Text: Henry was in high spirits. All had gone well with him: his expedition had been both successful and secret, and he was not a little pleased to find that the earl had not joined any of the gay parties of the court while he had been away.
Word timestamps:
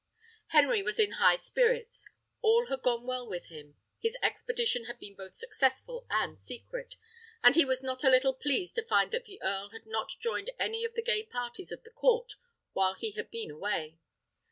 Henry 0.47 0.81
was 0.81 0.97
in 0.99 1.11
high 1.21 1.35
spirits. 1.35 2.07
All 2.41 2.65
had 2.71 2.81
gone 2.81 3.05
well 3.05 3.29
with 3.29 3.45
him: 3.49 3.75
his 3.99 4.17
expedition 4.23 4.85
had 4.85 4.97
been 4.97 5.13
both 5.13 5.35
successful 5.35 6.07
and 6.09 6.39
secret, 6.39 6.95
and 7.43 7.55
he 7.55 7.65
was 7.65 7.83
not 7.83 8.03
a 8.03 8.09
little 8.09 8.33
pleased 8.33 8.73
to 8.77 8.83
find 8.87 9.11
that 9.11 9.25
the 9.25 9.39
earl 9.43 9.69
had 9.69 9.85
not 9.85 10.13
joined 10.19 10.49
any 10.57 10.83
of 10.83 10.95
the 10.95 11.03
gay 11.03 11.21
parties 11.21 11.71
of 11.71 11.83
the 11.83 11.91
court 11.91 12.33
while 12.73 12.95
he 12.95 13.11
had 13.11 13.29
been 13.29 13.51
away. 13.51 13.99